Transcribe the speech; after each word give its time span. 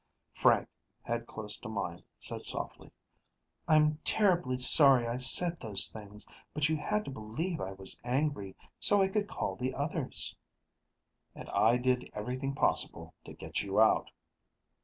Frank, 0.33 0.67
head 1.03 1.27
close 1.27 1.57
to 1.59 1.69
mine, 1.69 2.01
said 2.17 2.43
softly, 2.43 2.91
"I'm 3.67 3.97
terribly 4.03 4.57
sorry 4.57 5.07
I 5.07 5.17
said 5.17 5.59
those 5.59 5.89
things, 5.89 6.25
but 6.55 6.69
you 6.69 6.77
had 6.77 7.05
to 7.05 7.11
believe 7.11 7.61
I 7.61 7.73
was 7.73 7.99
angry, 8.03 8.55
so 8.79 9.03
I 9.03 9.09
could 9.09 9.27
call 9.27 9.55
the 9.57 9.75
others" 9.75 10.35
"And 11.35 11.47
I 11.51 11.77
did 11.77 12.09
everything 12.15 12.55
possible 12.55 13.13
to 13.25 13.33
get 13.33 13.61
you 13.61 13.79
out...." 13.79 14.09